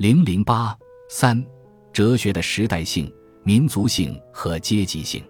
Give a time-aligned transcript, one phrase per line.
[0.00, 0.74] 零零八
[1.10, 1.44] 三，
[1.92, 3.12] 哲学的时代性、
[3.42, 5.22] 民族性和阶级性。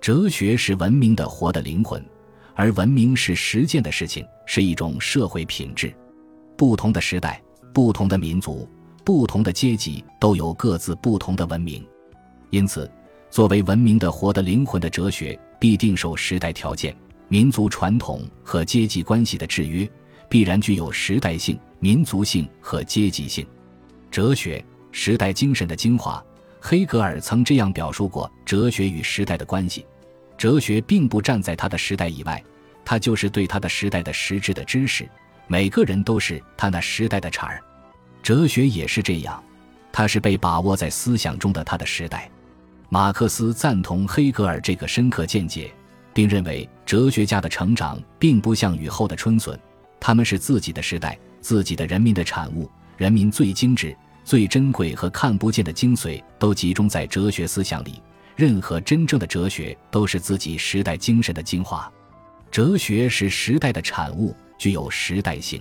[0.00, 2.04] 哲学是文明的活的灵魂，
[2.56, 5.94] 而文明是实践的事情，是一种社会品质。
[6.56, 7.40] 不同的时代、
[7.72, 8.68] 不同的民族、
[9.04, 11.86] 不同的阶级都有各自不同的文明，
[12.50, 12.90] 因此，
[13.30, 16.92] 作为文明的活的灵魂的哲学，必定受时代条件、
[17.28, 19.88] 民族传统和阶级关系的制约，
[20.28, 23.46] 必然具有时代性、民族性和阶级性。
[24.20, 24.62] 哲学
[24.92, 26.22] 时代精神的精华，
[26.60, 29.86] 黑格尔曾这样表述过哲学与时代的关系：
[30.36, 32.44] 哲学并不站在他的时代以外，
[32.84, 35.08] 他就是对他的时代的实质的知识。
[35.46, 37.62] 每个人都是他那时代的产儿，
[38.22, 39.42] 哲学也是这样，
[39.90, 42.30] 它是被把握在思想中的他的时代。
[42.90, 45.72] 马克思赞同黑格尔这个深刻见解，
[46.12, 49.58] 并认为哲学家的成长并不像雨后的春笋，
[49.98, 52.70] 他们是自己的时代、自己的人民的产物。
[52.98, 53.96] 人民最精致、
[54.30, 58.00] 最珍贵和看不见的精髓都集中在哲学思想里。
[58.36, 61.92] 任何真正的哲学都是自己时代精神的精华。
[62.48, 65.60] 哲学是时代的产物，具有时代性。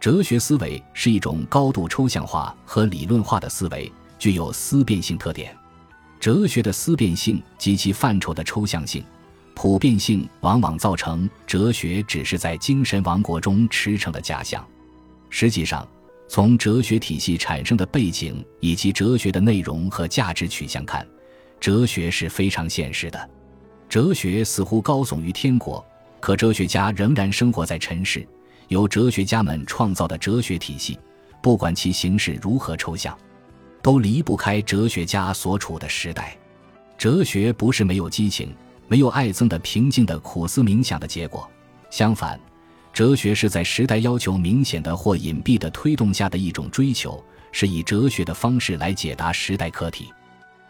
[0.00, 5.54] 哲学思维是一种高度抽象化和理论化的思维，具有思辨性特点。
[6.18, 9.04] 哲学的思辨性及其范畴的抽象性、
[9.54, 14.66] 普遍性，往往造成哲学只是在精神王国中驰骋的假象。
[15.28, 15.86] 实际上，
[16.32, 21.04] 从哲学体系产生的背景以及哲学的内容和价值取向看，
[21.58, 23.30] 哲学是非常现实的。
[23.88, 25.84] 哲学似乎高耸于天国，
[26.20, 28.24] 可哲学家仍然生活在尘世。
[28.68, 30.96] 由哲学家们创造的哲学体系，
[31.42, 33.18] 不管其形式如何抽象，
[33.82, 36.38] 都离不开哲学家所处的时代。
[36.96, 38.54] 哲学不是没有激情、
[38.86, 41.50] 没有爱憎的平静的苦思冥想的结果，
[41.90, 42.38] 相反。
[42.92, 50.12] 哲学是在时代要求明显的或隐蔽的推动下的一种追求，是以哲学的方式来解答时代课题。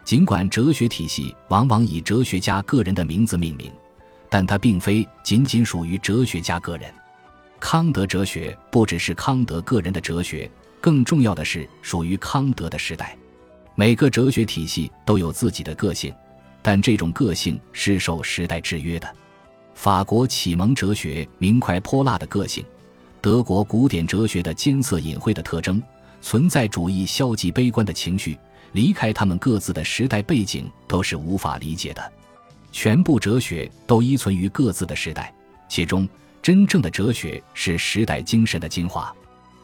[0.03, 3.71] 尽管哲学体系往往以哲学家个人的名字命名，
[4.29, 6.91] 但它并非仅仅属于哲学家个人。
[7.59, 10.49] 康德哲学不只是康德个人的哲学，
[10.79, 13.15] 更重要的是属于康德的时代。
[13.75, 16.13] 每个哲学体系都有自己的个性，
[16.61, 19.15] 但这种个性是受时代制约的。
[19.81, 22.63] 法国启蒙哲学明快泼辣的个性，
[23.19, 25.81] 德国古典哲学的艰涩隐晦的特征，
[26.21, 28.37] 存在主义消极悲观的情绪，
[28.73, 32.13] 离开他们各自的时代背景都是无法理解的。
[32.71, 35.33] 全部哲学都依存于各自的时代，
[35.67, 36.07] 其中
[36.43, 39.11] 真正的哲学是时代精神的精华。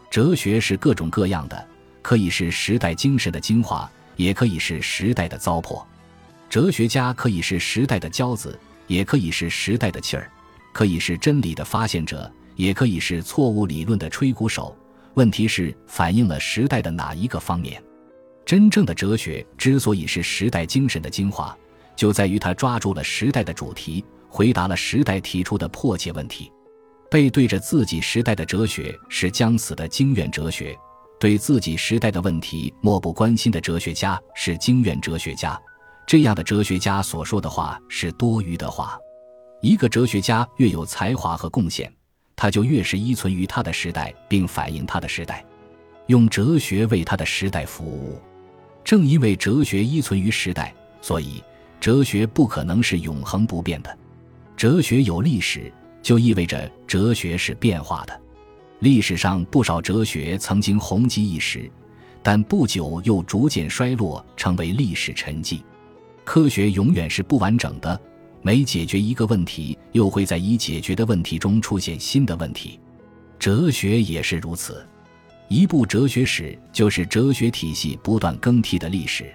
[0.10, 1.68] 哲学是各种各样的，
[2.02, 5.84] 可以是时代精神的精华，也可以是时代的糟粕。
[6.50, 8.60] 哲学家可以是时代的骄子。
[8.88, 10.32] 也可以是时代的气儿，
[10.74, 14.76] 可以是真理的发现者，也可以是错误理论的吹鼓手。
[15.14, 17.82] 问题是反映了时代的哪一个方面？
[18.46, 21.56] 真正的哲学之所以是时代精神的精华，
[21.96, 26.52] 就在于它抓住了时代的主题，回答了时代提出的迫切问题。
[27.10, 30.78] 背对着自己时代的哲学是将死的经验哲学，
[31.20, 35.60] 对自己时代的问题漠不关心的哲学家是经验哲学家。
[36.08, 38.98] 这样的哲学家所说的话是多余的话。
[39.62, 41.92] 一个哲学家越有才华和贡献，
[42.34, 45.44] 他就越是依存于他的时代，并反映他的时代，
[46.06, 48.22] 用哲学为他的时代服务。
[48.86, 51.44] 正因为哲学依存于时代，所以
[51.78, 53.98] 哲学不可能是永恒不变的。
[54.56, 55.70] 哲学有历史，
[56.02, 58.18] 就意味着哲学是变化的。
[58.80, 61.70] 历史上不少哲学曾经红极一时，
[62.24, 65.62] 但不久又逐渐衰落，成为历史沉寂。
[66.28, 67.98] 科学永远是不完整的，
[68.42, 72.78] 每解决一个问题，又会在已解决的问题中出现新的问题。
[73.40, 74.86] 哲学也是如此，
[75.48, 79.34] 一部哲学史就是哲学体系不断更替的历史。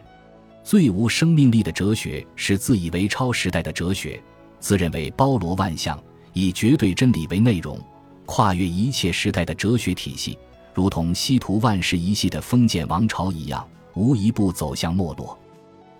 [0.63, 4.23] 最无生命力的哲学是自以为超时代的哲学，
[4.61, 5.99] 自认为包罗万象，
[6.35, 7.81] 以绝对真理为内容，
[8.27, 10.39] 跨越一切时代的哲学体系，
[10.75, 15.38] 如同西图万世一系的封建王朝一样，无一步走向没落。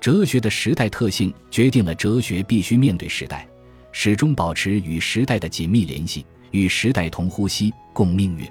[0.03, 3.47] 哲学的时代特性决定了哲学必须面对时代，
[3.93, 8.45] 始终保持与时代的紧密联系，与时代同呼吸共命运。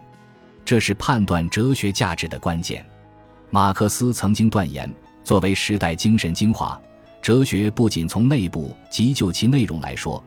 [0.63, 2.86] 这是判断哲学价值的关键。
[3.50, 4.89] 马克思曾经断言，
[5.25, 6.81] 作为时代精神精华，
[7.21, 10.24] 哲学不仅从内部及就其内容来说，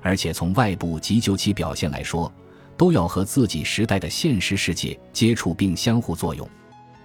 [0.00, 2.32] 而且从外部及就其表现来说，
[2.76, 6.48] 都要和自己时代的现实世界接触并相互作用。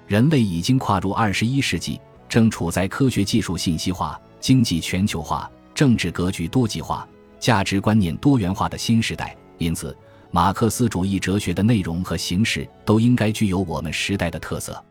[0.05, 1.99] 人类已经跨入二十一世纪。
[2.33, 7.07] 正处在科学技术信息化、经济全球化、政治格局多极化、
[7.39, 9.95] 价值观念多元化的新时代，因此，
[10.31, 14.83] 马克思主义哲学的内容和形式都应该具有我们时代的特色。